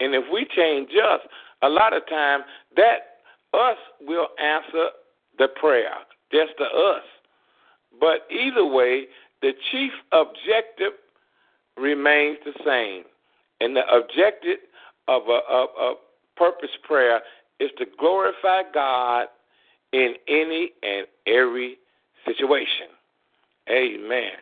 [0.00, 1.20] And if we change us,
[1.62, 2.40] a lot of time
[2.76, 3.17] that
[3.54, 4.88] us will answer
[5.38, 5.94] the prayer,
[6.32, 7.02] just to us.
[8.00, 9.06] But either way,
[9.42, 10.92] the chief objective
[11.76, 13.04] remains the same.
[13.60, 14.58] And the objective
[15.06, 15.92] of a, of a
[16.36, 17.20] purpose prayer
[17.60, 19.26] is to glorify God
[19.92, 21.78] in any and every
[22.26, 22.88] situation.
[23.70, 24.32] Amen.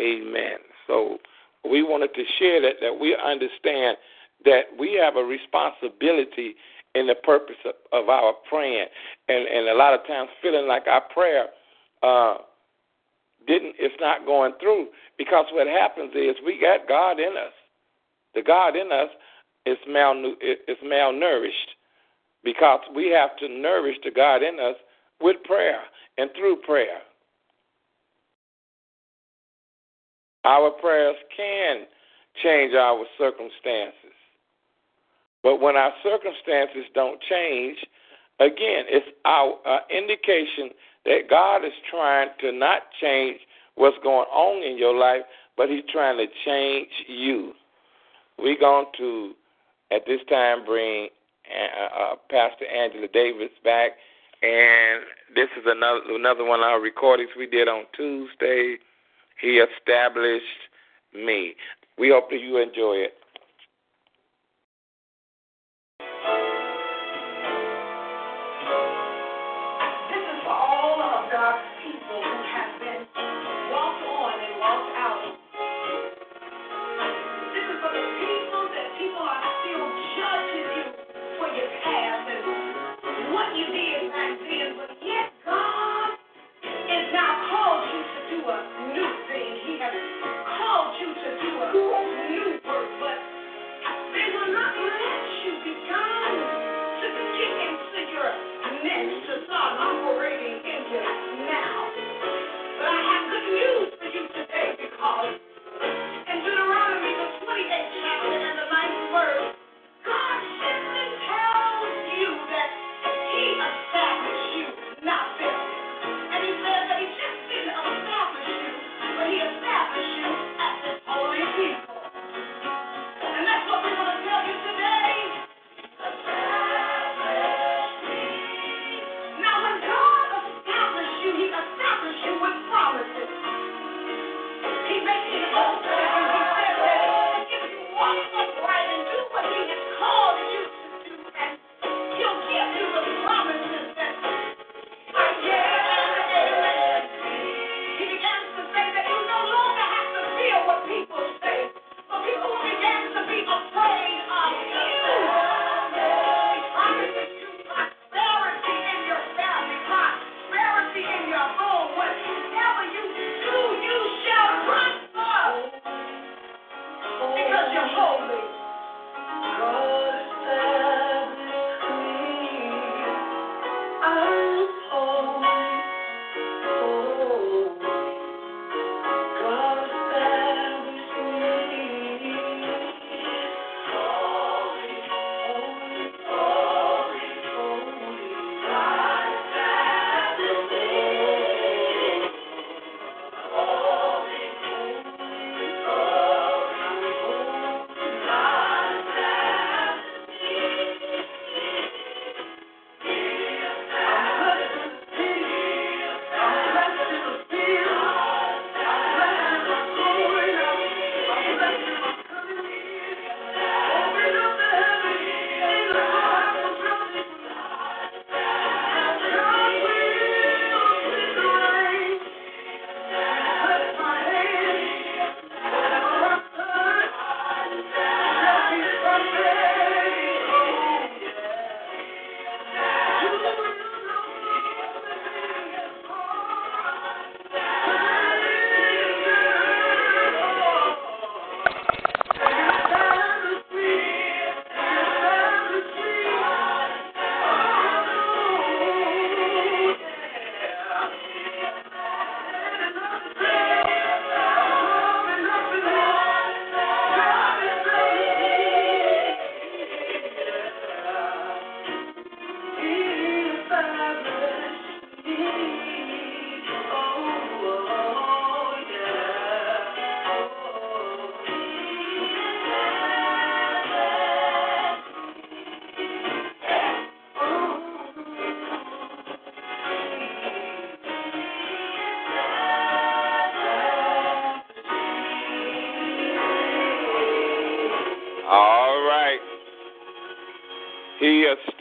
[0.00, 0.58] Amen.
[0.86, 1.18] So
[1.68, 3.96] we wanted to share that, that we understand
[4.44, 6.56] that we have a responsibility
[6.94, 8.86] in the purpose of, of our praying,
[9.28, 11.46] and and a lot of times feeling like our prayer
[12.02, 12.36] uh,
[13.46, 14.88] didn't it's not going through
[15.18, 17.52] because what happens is we got God in us.
[18.34, 19.10] The God in us
[19.66, 21.76] is mal is malnourished
[22.44, 24.76] because we have to nourish the God in us
[25.20, 25.80] with prayer
[26.18, 26.98] and through prayer.
[30.44, 31.86] Our prayers can
[32.42, 34.16] change our circumstances.
[35.42, 37.78] But when our circumstances don't change,
[38.38, 40.70] again, it's our uh, indication
[41.04, 43.40] that God is trying to not change
[43.74, 45.22] what's going on in your life,
[45.56, 47.52] but He's trying to change you.
[48.38, 49.32] We're going to,
[49.90, 51.08] at this time, bring
[51.50, 53.92] uh, uh, Pastor Angela Davis back,
[54.42, 55.02] and
[55.34, 58.76] this is another another one of our recordings we did on Tuesday.
[59.40, 60.44] He established
[61.14, 61.54] me.
[61.98, 63.14] We hope that you enjoy it.
[71.42, 72.41] God's people.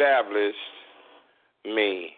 [0.01, 0.55] Established
[1.63, 2.13] me.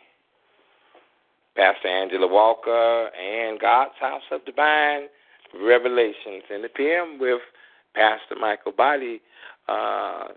[1.57, 5.07] Pastor Angela Walker and God's House of Divine
[5.61, 7.41] Revelations in the PM with
[7.93, 9.21] Pastor Mikal Boddie
[9.67, 10.29] uh,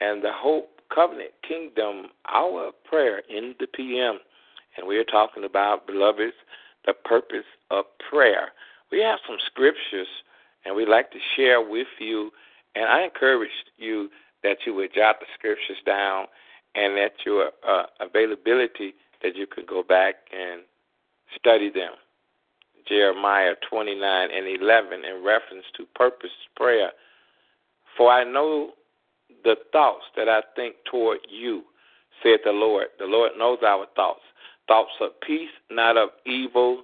[0.00, 4.20] and the Hope Covenant Kingdom Hour Prayer in the PM.
[4.76, 6.34] And we are talking about, beloveds,
[6.86, 8.52] the purpose of prayer.
[8.92, 10.06] We have some scriptures
[10.64, 12.30] and we'd like to share with you.
[12.76, 14.08] And I encourage you
[14.44, 16.26] that you would jot the scriptures down
[16.76, 20.62] and that your uh, availability that you could go back and
[21.38, 21.92] study them.
[22.86, 26.90] Jeremiah 29 and 11 in reference to purpose prayer.
[27.96, 28.72] For I know
[29.42, 31.62] the thoughts that I think toward you,
[32.22, 32.86] said the Lord.
[32.98, 34.20] The Lord knows our thoughts.
[34.68, 36.82] Thoughts of peace, not of evil,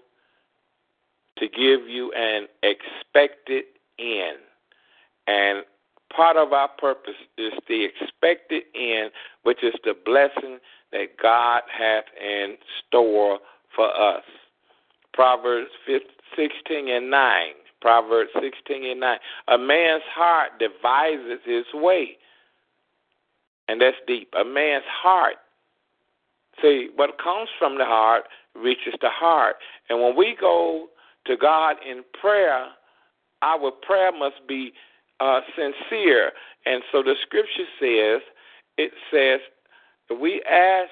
[1.38, 3.64] to give you an expected
[3.98, 4.38] end.
[5.26, 5.64] And
[6.14, 9.10] part of our purpose is the expected end,
[9.42, 10.58] which is the blessing
[10.92, 12.56] that God hath in
[12.86, 13.38] store
[13.74, 14.24] for us.
[15.14, 15.70] Proverbs
[16.36, 17.46] 16 and 9.
[17.80, 19.18] Proverbs 16 and 9.
[19.48, 22.16] A man's heart devises his way.
[23.68, 24.32] And that's deep.
[24.38, 25.36] A man's heart.
[26.60, 29.56] See, what comes from the heart reaches the heart.
[29.88, 30.88] And when we go
[31.26, 32.66] to God in prayer,
[33.42, 34.72] our prayer must be
[35.20, 36.32] uh, sincere.
[36.66, 38.20] And so the scripture says,
[38.78, 39.40] it says,
[40.20, 40.90] we ask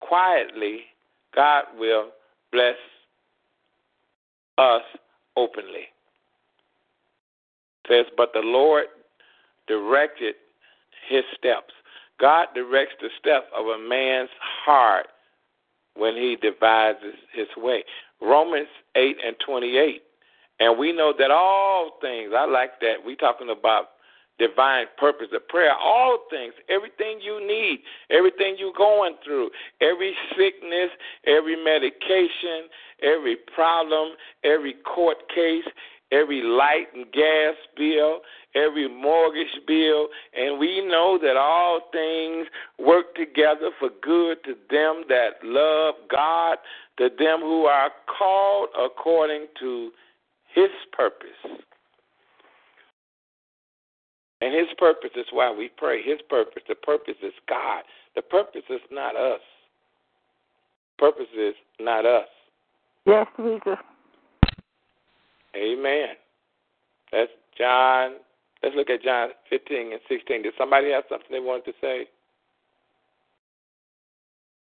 [0.00, 0.80] quietly,
[1.34, 2.10] God will
[2.52, 2.76] bless
[4.58, 4.82] us
[5.36, 5.88] openly.
[7.84, 8.86] It says, but the Lord
[9.66, 10.34] directed
[11.08, 11.72] his steps.
[12.20, 14.30] God directs the steps of a man's
[14.64, 15.06] heart
[15.96, 17.84] when he devises his way.
[18.20, 20.02] Romans 8 and 28.
[20.60, 22.96] And we know that all things, I like that.
[23.04, 23.90] we talking about
[24.38, 25.74] divine purpose of prayer.
[25.74, 29.50] All things, everything you need, everything you're going through,
[29.80, 30.90] every sickness,
[31.26, 32.68] every medication,
[33.02, 35.64] every problem, every court case,
[36.12, 38.20] every light and gas bill,
[38.54, 42.46] every mortgage bill, and we know that all things
[42.78, 46.58] work together for good to them that love God,
[46.98, 49.90] to them who are called according to
[50.54, 51.28] his purpose.
[54.42, 56.02] And his purpose is why we pray.
[56.02, 57.82] His purpose, the purpose is God.
[58.16, 59.40] The purpose is not us.
[60.98, 62.26] Purpose is not us.
[63.06, 63.78] Yes, Jesus.
[65.56, 66.08] Amen.
[67.12, 68.16] That's John.
[68.62, 70.42] Let's look at John 15 and 16.
[70.42, 72.08] Did somebody have something they wanted to say?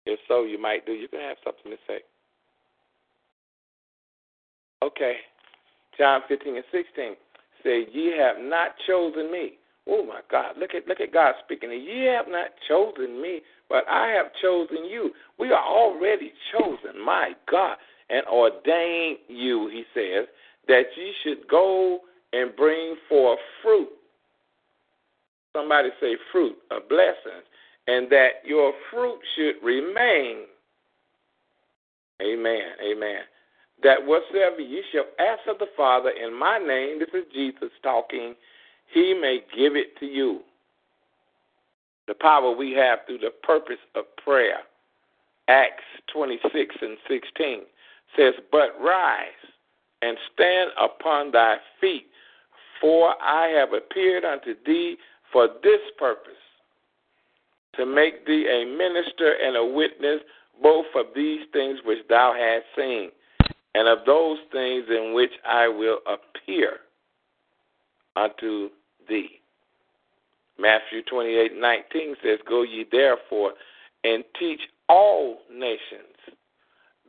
[0.04, 0.92] If so, you might do.
[0.92, 1.98] You can have something to say.
[4.82, 5.16] Okay.
[5.98, 7.16] John 15 and 16
[7.64, 9.58] say, Ye have not chosen me.
[9.88, 10.56] Oh my God!
[10.58, 11.70] Look at look at God speaking.
[11.70, 15.12] Ye have not chosen me, but I have chosen you.
[15.38, 17.76] We are already chosen, my God,
[18.10, 19.70] and ordained you.
[19.72, 20.26] He says
[20.68, 22.00] that ye should go
[22.32, 23.88] and bring forth fruit.
[25.54, 27.42] Somebody say fruit, a blessing,
[27.86, 30.44] and that your fruit should remain.
[32.20, 32.72] Amen.
[32.84, 33.20] Amen.
[33.82, 38.34] That whatsoever ye shall ask of the Father in my name, this is Jesus talking,
[38.92, 40.40] he may give it to you.
[42.08, 44.60] The power we have through the purpose of prayer.
[45.48, 47.60] Acts 26 and 16
[48.16, 49.26] says, But rise
[50.06, 52.06] and stand upon thy feet,
[52.80, 54.96] for I have appeared unto thee
[55.32, 56.32] for this purpose,
[57.74, 60.20] to make thee a minister and a witness
[60.62, 63.10] both of these things which thou hast seen,
[63.74, 66.78] and of those things in which I will appear
[68.14, 68.70] unto
[69.08, 69.40] thee.
[70.58, 73.54] Matthew 28:19 says, "Go ye therefore
[74.04, 76.15] and teach all nations,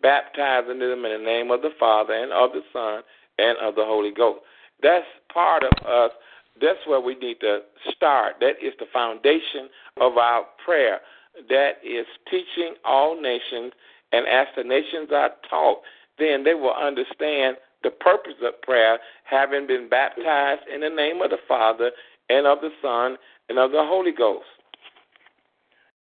[0.02, 3.04] baptizing them in the name of the Father and of the Son
[3.38, 4.42] and of the Holy Ghost."
[4.82, 6.12] That's part of us.
[6.60, 7.64] That's where we need to
[7.96, 8.40] start.
[8.40, 11.02] That is the foundation of our prayer.
[11.50, 13.74] That is teaching all nations,
[14.12, 15.84] and as the nations are taught,
[16.18, 21.30] then they will understand the purpose of prayer, having been baptized in the name of
[21.30, 21.92] the Father
[22.30, 23.18] and of the Son
[23.50, 24.48] and of the Holy Ghost.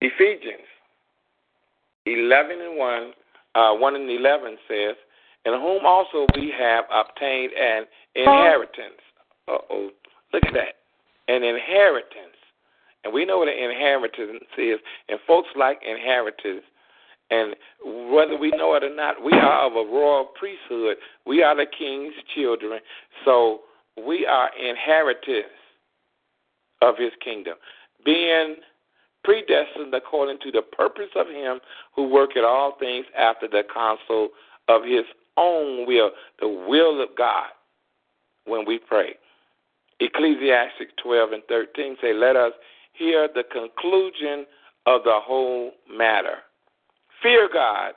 [0.00, 0.68] Ephesians
[2.06, 3.12] 11 and 1,
[3.54, 4.96] uh, 1 and 11 says,
[5.44, 7.84] In whom also we have obtained an
[8.14, 9.00] inheritance.
[9.48, 9.90] Uh oh,
[10.32, 10.74] look at that.
[11.28, 12.38] An inheritance.
[13.04, 14.78] And we know what an inheritance is,
[15.08, 16.62] and folks like inheritance
[17.30, 17.56] and
[18.12, 20.96] whether we know it or not, we are of a royal priesthood.
[21.26, 22.80] We are the king's children.
[23.24, 23.60] So
[23.96, 25.50] we are inheritors.
[26.82, 27.54] of his kingdom,
[28.04, 28.56] being
[29.24, 31.58] predestined according to the purpose of him
[31.96, 34.28] who worketh all things after the counsel
[34.68, 35.04] of his
[35.36, 36.10] own will,
[36.40, 37.48] the will of God,
[38.44, 39.14] when we pray.
[40.00, 42.52] Ecclesiastes 12 and 13 say, Let us
[42.92, 44.46] hear the conclusion
[44.86, 46.38] of the whole matter.
[47.22, 47.92] Fear God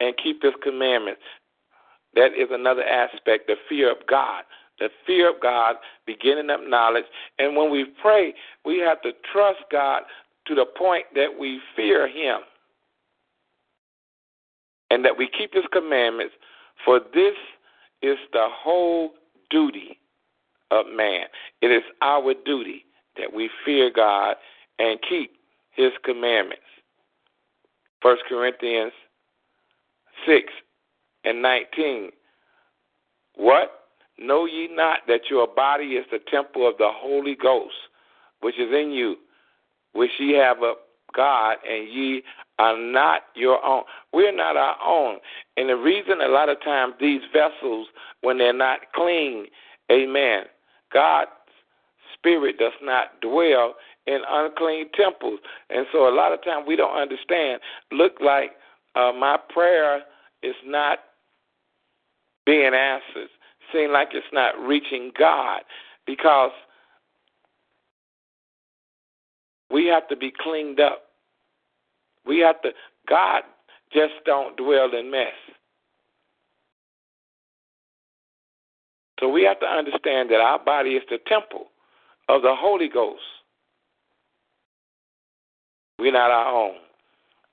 [0.00, 1.20] and keep his commandments.
[2.14, 4.44] That is another aspect, the fear of God.
[4.78, 5.76] The fear of God,
[6.06, 7.04] beginning of knowledge.
[7.38, 8.32] And when we pray,
[8.64, 10.02] we have to trust God
[10.50, 12.40] to the point that we fear him
[14.90, 16.34] and that we keep his commandments,
[16.84, 17.36] for this
[18.02, 19.12] is the whole
[19.48, 20.00] duty
[20.72, 21.26] of man.
[21.62, 22.84] It is our duty
[23.16, 24.34] that we fear God
[24.80, 25.34] and keep
[25.70, 26.64] his commandments.
[28.02, 28.92] 1 Corinthians
[30.26, 30.42] 6
[31.24, 32.10] and 19.
[33.36, 33.84] What?
[34.18, 37.74] Know ye not that your body is the temple of the Holy Ghost,
[38.40, 39.16] which is in you,
[39.92, 40.76] which ye have of
[41.14, 42.22] God, and ye
[42.58, 43.82] are not your own.
[44.12, 45.18] We're not our own.
[45.56, 47.88] And the reason a lot of times these vessels,
[48.20, 49.46] when they're not clean,
[49.90, 50.44] amen,
[50.92, 51.30] God's
[52.14, 53.74] spirit does not dwell
[54.06, 55.40] in unclean temples.
[55.70, 57.60] And so a lot of times we don't understand.
[57.92, 58.52] Look like
[58.94, 60.02] uh, my prayer
[60.42, 60.98] is not
[62.46, 63.30] being answered.
[63.72, 65.62] Seem like it's not reaching God
[66.06, 66.50] because
[69.70, 71.02] we have to be cleaned up.
[72.26, 72.70] We have to
[73.08, 73.42] God
[73.92, 75.28] just don't dwell in mess.
[79.18, 81.66] So we have to understand that our body is the temple
[82.28, 83.20] of the Holy Ghost.
[85.98, 86.76] We're not our own.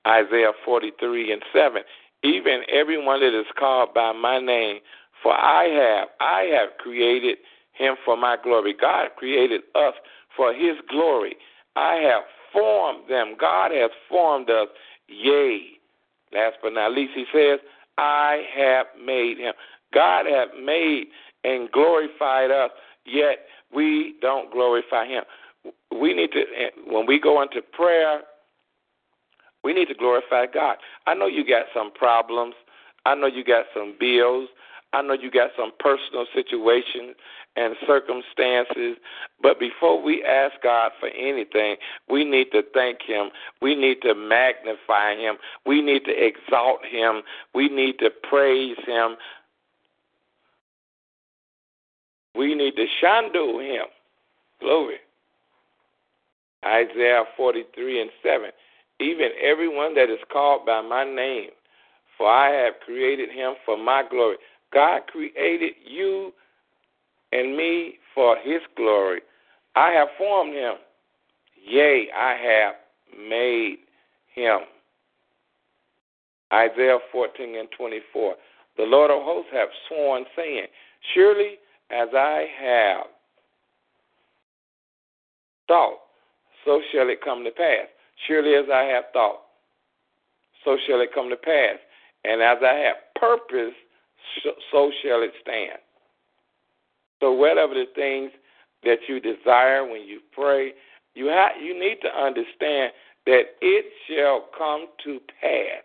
[0.06, 1.82] Isaiah 43 and 7.
[2.24, 4.78] Even everyone that is called by my name,
[5.22, 7.38] for I have, I have created
[7.72, 8.74] him for my glory.
[8.80, 9.94] God created us
[10.36, 11.36] for his glory.
[11.78, 13.36] I have formed them.
[13.38, 14.66] God has formed us.
[15.06, 15.78] Yea.
[16.32, 17.60] Last but not least, he says,
[17.96, 19.54] I have made him.
[19.94, 21.06] God have made
[21.44, 22.70] and glorified us,
[23.06, 25.22] yet we don't glorify him.
[25.92, 28.22] We need to, eh, when we go into prayer,
[29.62, 30.76] we need to glorify God.
[31.06, 32.54] I know you got some problems.
[33.06, 34.48] I know you got some bills.
[34.92, 37.14] I know you got some personal situations
[37.56, 38.96] and circumstances.
[39.42, 41.76] But before we ask God for anything,
[42.08, 43.28] we need to thank Him.
[43.60, 45.36] We need to magnify Him.
[45.66, 47.22] We need to exalt Him.
[47.54, 49.16] We need to praise Him.
[52.34, 53.86] We need to shandu Him.
[54.60, 54.96] Glory.
[56.64, 58.50] Isaiah 43 and 7
[59.00, 61.50] even everyone that is called by my name,
[62.16, 64.36] for I have created him for my glory.
[64.72, 66.32] God created you
[67.32, 69.20] and me for his glory.
[69.76, 70.74] I have formed him.
[71.64, 72.74] Yea, I have
[73.28, 73.78] made
[74.34, 74.60] him.
[76.52, 78.34] Isaiah 14 and 24.
[78.76, 80.66] The Lord of hosts hath sworn, saying,
[81.14, 81.58] Surely
[81.90, 83.06] as I have
[85.66, 85.98] thought,
[86.64, 87.86] so shall it come to pass.
[88.26, 89.40] Surely as I have thought,
[90.64, 91.76] so shall it come to pass.
[92.24, 93.76] And as I have purposed,
[94.70, 95.78] so shall it stand.
[97.20, 98.30] So whatever the things
[98.84, 100.72] that you desire when you pray,
[101.14, 102.92] you have you need to understand
[103.26, 105.84] that it shall come to pass.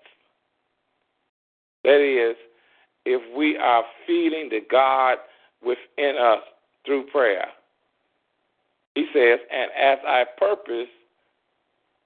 [1.83, 2.37] That is,
[3.05, 5.17] if we are feeling the God
[5.61, 6.39] within us
[6.85, 7.47] through prayer.
[8.95, 10.87] He says, and as I purpose,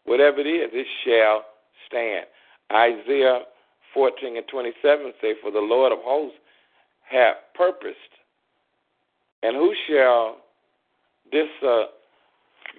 [0.08, 1.44] Whatever it is, it shall
[1.86, 2.26] stand.
[2.72, 3.42] Isaiah
[3.98, 6.38] 14 and 27 say, For the Lord of hosts
[7.10, 7.98] hath purposed,
[9.42, 10.38] and who shall
[11.34, 11.86] uh,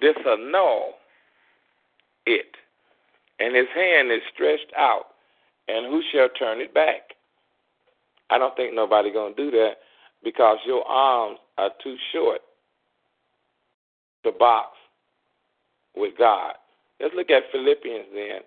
[0.01, 0.91] disannul
[2.25, 2.45] it?
[3.41, 5.07] And his hand is stretched out,
[5.67, 7.01] and who shall turn it back?
[8.29, 9.73] I don't think nobody going to do that
[10.23, 12.39] because your arms are too short
[14.23, 14.69] to box
[15.97, 16.53] with God.
[17.01, 18.39] Let's look at Philippians then.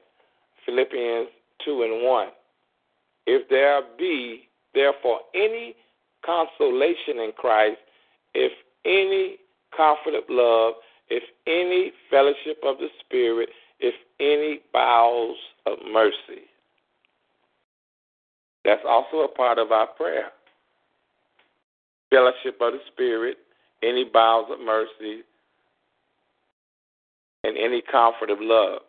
[0.64, 1.28] Philippians
[1.66, 2.28] 2 and 1.
[3.26, 5.74] If there be therefore any
[6.24, 7.78] consolation in Christ,
[8.34, 8.52] if
[8.84, 9.36] any
[9.76, 10.74] comfort of love,
[11.08, 13.48] if any fellowship of the Spirit,
[13.80, 16.46] if any bowels of mercy.
[18.64, 20.26] That's also a part of our prayer.
[22.10, 23.38] Fellowship of the Spirit,
[23.82, 25.22] any bowels of mercy,
[27.44, 28.80] and any comfort of love.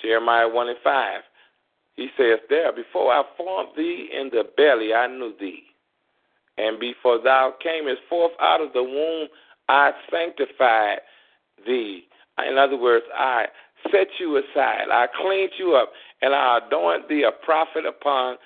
[0.00, 1.20] Jeremiah 1 and 5.
[1.96, 5.62] He says there, Before I formed thee in the belly, I knew thee.
[6.58, 9.28] And before thou camest forth out of the womb,
[9.68, 11.00] I sanctified
[11.66, 12.04] thee.
[12.48, 13.46] In other words, I
[13.92, 15.92] set you aside, I cleaned you up,
[16.22, 18.36] and I adorned thee a prophet upon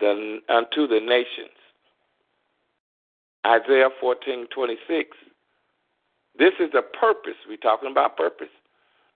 [0.00, 1.56] the unto the nations.
[3.46, 5.10] Isaiah fourteen twenty six.
[6.38, 7.36] This is the purpose.
[7.48, 8.48] We're talking about purpose.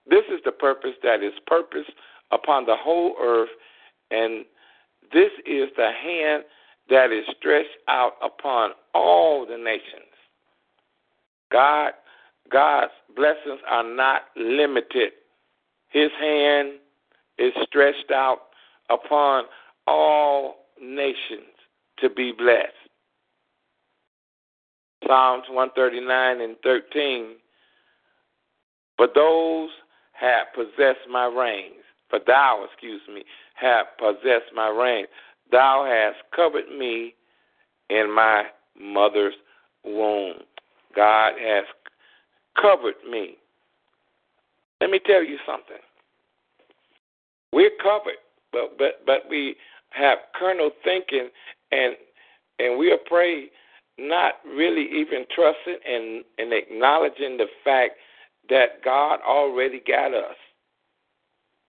[0.09, 1.87] This is the purpose that is purpose
[2.31, 3.49] upon the whole earth,
[4.11, 4.45] and
[5.13, 6.45] this is the hand
[6.91, 10.05] that is stretched out upon all the nations.
[11.51, 11.93] God,
[12.51, 15.13] God's blessings are not limited.
[15.91, 16.75] His hand
[17.39, 18.39] is stretched out
[18.91, 19.45] upon
[19.87, 21.55] all nations
[22.01, 22.73] to be blessed.
[25.07, 27.37] Psalms 139 and 13.
[28.97, 29.71] But those
[30.13, 33.23] have possessed my reins, for thou, excuse me,
[33.61, 35.07] have possessed my reign.
[35.51, 37.15] Thou hast covered me
[37.91, 38.45] in my
[38.81, 39.35] mother's
[39.85, 40.35] womb.
[40.95, 41.65] God has
[42.61, 43.37] covered me.
[44.81, 45.83] Let me tell you something.
[47.53, 48.21] We're covered,
[48.53, 49.57] but but but we
[49.91, 51.29] have carnal thinking
[51.73, 51.97] and
[52.59, 53.49] and we are praying
[53.99, 57.95] not really even trusting and, and acknowledging the fact
[58.49, 60.37] that God already got us.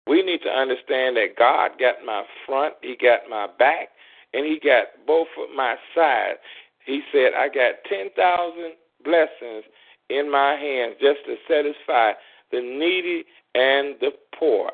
[0.08, 3.88] We need to understand that God got my front, He got my back,
[4.32, 6.38] and He got both of my sides.
[6.86, 8.72] He said, I got 10,000
[9.04, 9.64] blessings
[10.08, 12.12] in my hands just to satisfy
[12.50, 14.70] the needy and the poor.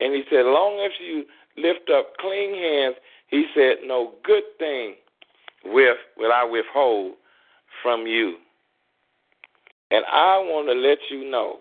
[0.00, 1.24] And He said, long as you
[1.56, 2.96] lift up clean hands,
[3.28, 4.94] He said, no good thing
[5.64, 7.14] with will I withhold
[7.82, 8.36] from you.
[9.90, 11.58] And I want to let you know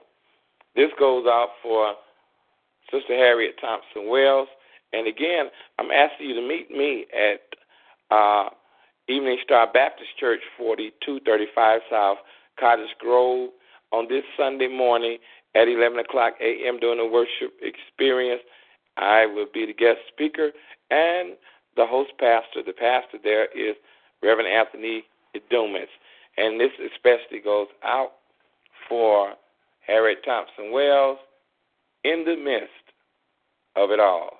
[0.75, 1.93] this goes out for
[2.91, 4.47] Sister Harriet Thompson Wells.
[4.93, 5.47] And again,
[5.79, 7.41] I'm asking you to meet me at
[8.15, 8.49] uh,
[9.07, 12.17] Evening Star Baptist Church, 4235 South
[12.59, 13.49] Cottage Grove,
[13.91, 15.17] on this Sunday morning
[15.55, 16.79] at 11 o'clock a.m.
[16.79, 18.41] during the worship experience.
[18.97, 20.51] I will be the guest speaker
[20.89, 21.35] and
[21.75, 22.63] the host pastor.
[22.65, 23.75] The pastor there is
[24.21, 25.03] Reverend Anthony
[25.49, 25.89] Dumas.
[26.37, 28.13] And this especially goes out
[28.89, 29.33] for
[29.85, 31.19] Harriet Thompson Wells
[32.03, 32.71] in the midst
[33.75, 34.36] of it all.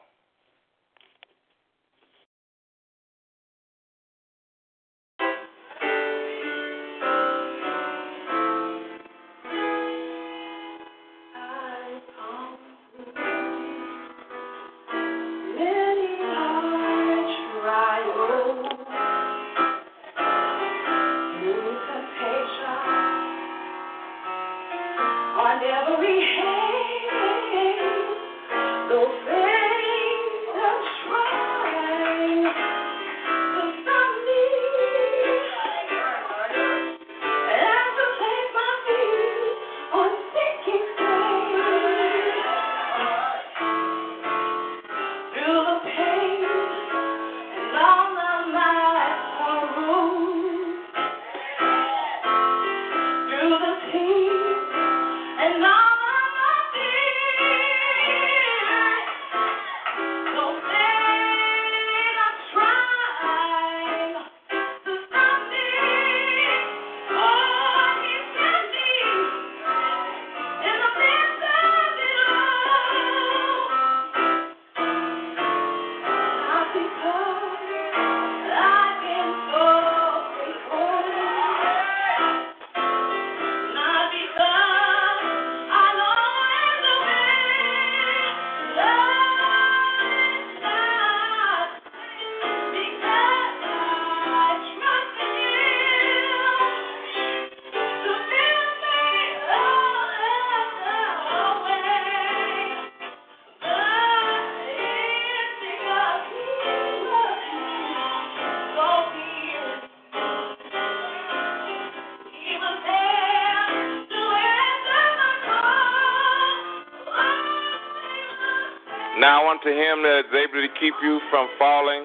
[119.47, 122.03] Unto him that is able to keep you from falling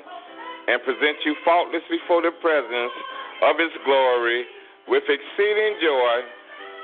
[0.71, 2.95] and present you faultless before the presence
[3.43, 4.47] of his glory
[4.87, 6.17] with exceeding joy,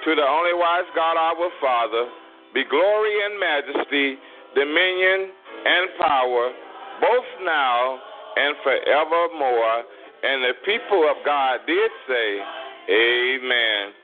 [0.02, 2.10] to the only wise God our Father,
[2.54, 4.18] be glory and majesty,
[4.54, 6.50] dominion and power,
[7.02, 7.98] both now
[8.36, 9.78] and forevermore.
[10.22, 12.30] And the people of God did say,
[12.90, 13.97] Amen.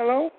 [0.00, 0.30] Hello?